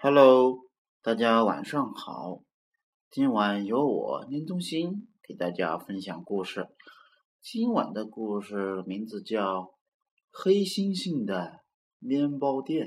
[0.00, 0.60] Hello，
[1.02, 2.44] 大家晚上好。
[3.10, 6.68] 今晚由我林中心给大家分享故事。
[7.40, 9.62] 今晚的故事名字叫
[10.30, 11.64] 《黑猩猩的
[11.98, 12.86] 面包店》，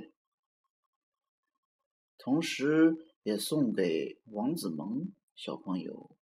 [2.18, 6.16] 同时也送给王子萌小朋友，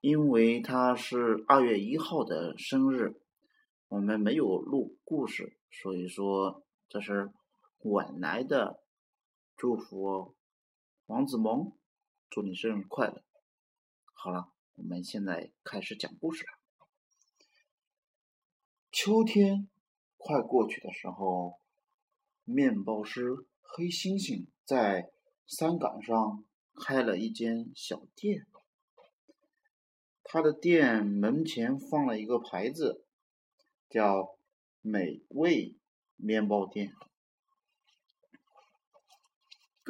[0.00, 3.20] 因为他是二月一号的生日，
[3.88, 7.32] 我们没有录故事，所以说这是
[7.80, 8.84] 晚来的。
[9.60, 10.34] 祝福
[11.04, 11.76] 王子萌，
[12.30, 13.22] 祝你生日快乐！
[14.14, 16.52] 好了，我们现在开始讲故事了。
[18.90, 19.68] 秋天
[20.16, 21.60] 快过去的时候，
[22.44, 25.12] 面包师黑猩猩在
[25.46, 26.42] 山岗上
[26.74, 28.46] 开了一间小店。
[30.22, 33.04] 他的店门前放了一个牌子，
[33.90, 34.38] 叫
[34.80, 35.76] “美味
[36.16, 36.94] 面包店”。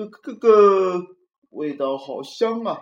[0.09, 1.17] 咯咯咯，
[1.51, 2.81] 味道好香啊！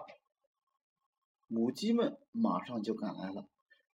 [1.46, 3.48] 母鸡们马上就赶来了。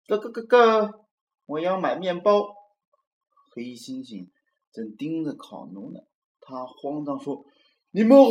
[0.06, 1.06] 咯咯咯咯，
[1.46, 2.54] 我要买面包。
[3.54, 4.30] 黑猩猩
[4.72, 6.00] 正盯着烤炉呢，
[6.40, 7.44] 他慌张说
[7.92, 8.30] ：“你们好，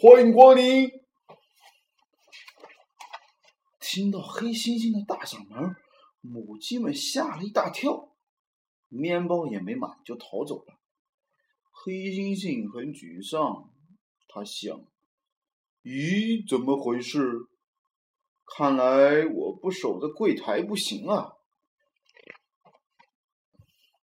[0.00, 0.88] 欢迎光临！”
[3.80, 5.76] 听到黑猩猩的大嗓门，
[6.20, 8.14] 母鸡们吓了一大跳，
[8.88, 10.78] 面包也没买就逃走了。
[11.72, 13.68] 黑猩猩很沮丧。
[14.34, 14.84] 他想
[15.84, 17.22] ：“咦，怎么回事？
[18.44, 21.36] 看来我不守着柜台不行啊！”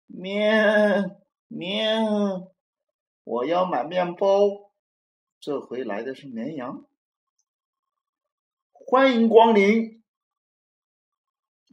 [0.09, 1.17] 面
[1.47, 2.03] 面，
[3.23, 4.73] 我要买面包。
[5.39, 6.85] 这回来的是绵羊。
[8.73, 10.03] 欢迎光临！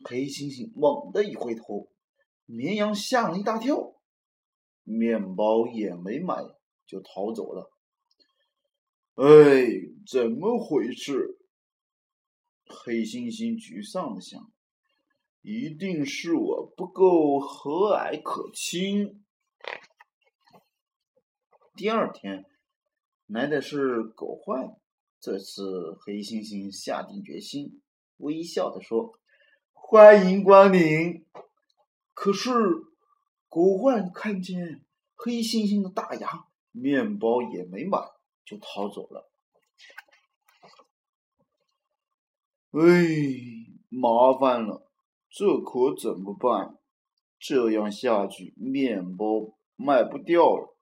[0.04, 1.90] 黑猩猩猛地一回头，
[2.46, 3.96] 绵羊吓了一大跳，
[4.84, 6.36] 面包也没买
[6.86, 7.73] 就逃走了。
[9.16, 9.25] 哎，
[10.08, 11.38] 怎么回事？
[12.66, 14.52] 黑猩猩沮丧的想
[15.44, 19.23] ：“一定是我不够和蔼可亲。”
[21.78, 22.46] 第二天
[23.28, 24.75] 来的是狗焕，
[25.19, 27.84] 这次黑猩猩下定决心，
[28.18, 29.19] 微笑的说
[29.73, 31.23] ：“欢迎光临。”
[32.16, 32.50] 可是
[33.47, 38.00] 狗焕看见黑猩猩的大牙，面包也没买。
[38.46, 39.30] 就逃走了。
[42.72, 42.80] 哎，
[43.90, 44.90] 麻烦了，
[45.30, 46.80] 这可怎么办？
[47.40, 50.76] 这样下去，面包卖不掉了。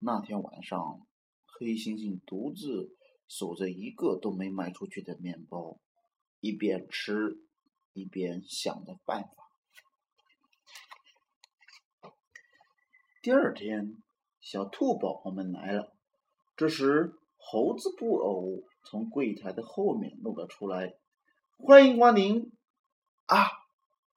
[0.00, 1.06] 那天晚上，
[1.46, 2.94] 黑猩猩独自
[3.26, 5.78] 守着一个都没卖出去的面包，
[6.40, 7.40] 一边吃，
[7.92, 9.50] 一边想着办法。
[13.22, 14.02] 第二天，
[14.40, 15.94] 小兔宝宝们来了。
[16.58, 20.96] 这时，猴子布偶从柜台的后面露了出来，
[21.56, 22.50] 欢迎光临！
[23.26, 23.46] 啊，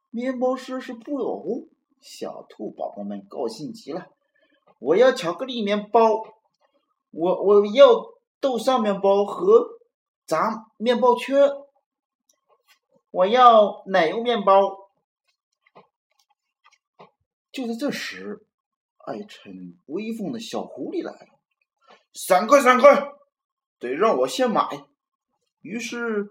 [0.10, 1.68] 面包师是布偶，
[2.00, 4.08] 小兔宝宝们高兴极了。
[4.80, 6.24] 我要巧克力面包，
[7.12, 9.78] 我我要豆沙面包和
[10.26, 11.48] 炸面包圈，
[13.12, 14.90] 我要奶油面包。
[17.52, 18.48] 就在这时，
[18.98, 21.41] 爱逞威风的小狐狸来了。
[22.14, 22.62] 闪开！
[22.62, 23.14] 闪开！
[23.80, 24.68] 得让我先买。
[25.62, 26.28] 于是，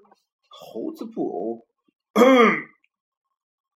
[0.48, 1.66] 猴子布偶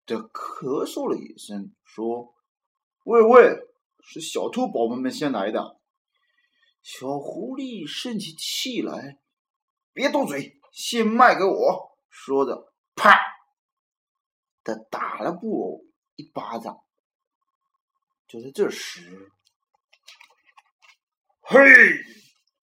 [0.05, 2.33] 的咳嗽了一声，说
[3.05, 3.57] ：“喂喂，
[4.01, 5.79] 是小兔宝宝们先来的。”
[6.83, 9.17] 小狐狸生起气来
[9.93, 13.17] ：“别动嘴，先卖给我！”说着，啪
[14.63, 15.85] 的打了布偶
[16.15, 16.79] 一巴掌。
[18.27, 19.31] 就在这时。
[21.45, 21.59] 嘿！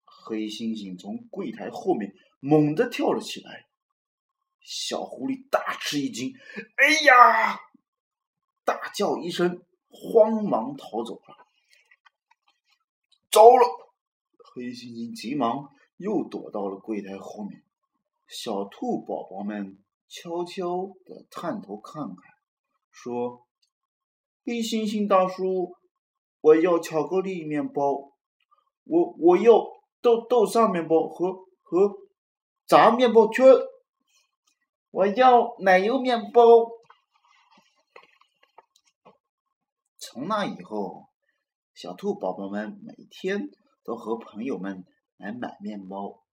[0.06, 3.66] 黑猩猩从柜台后面猛地跳了起来，
[4.60, 6.32] 小狐狸大吃一惊，
[6.76, 7.60] 哎呀！
[8.64, 11.46] 大叫一声，慌忙逃走了。
[13.30, 13.92] 糟了！
[14.54, 15.68] 黑猩猩急忙
[15.98, 17.62] 又躲到了柜台后面。
[18.26, 19.78] 小兔宝宝们
[20.09, 22.16] 悄悄的探头看看，
[22.91, 23.47] 说
[24.47, 25.76] ：“黑猩猩大叔，
[26.41, 28.16] 我要巧克力面包。”
[28.91, 29.53] 我我要
[30.01, 31.33] 豆豆沙面包和
[31.63, 31.97] 和
[32.66, 33.47] 炸面包圈，
[34.91, 36.42] 我要奶油面包。
[39.97, 41.07] 从那以后，
[41.72, 43.48] 小兔宝宝们每天
[43.84, 44.84] 都和朋友们
[45.19, 46.25] 来买面包。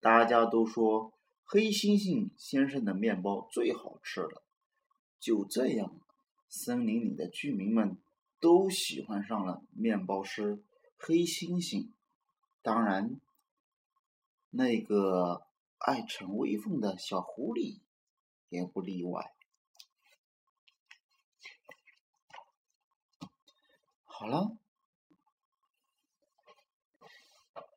[0.00, 1.12] 大家都说
[1.44, 4.42] 黑猩猩先生的面包最好吃了。
[5.20, 6.00] 就这样，
[6.48, 7.98] 森林里的居民们
[8.40, 10.62] 都喜欢上了面包师。
[10.98, 11.92] 黑猩猩，
[12.62, 13.20] 当然，
[14.50, 15.46] 那个
[15.78, 17.80] 爱逞威风的小狐狸
[18.48, 19.34] 也不例外。
[24.04, 24.56] 好了，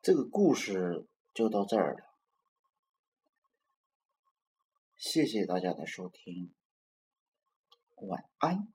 [0.01, 2.05] 这个故事就到这儿了。
[4.95, 6.53] 谢谢大家的收听，
[7.97, 8.73] 晚安。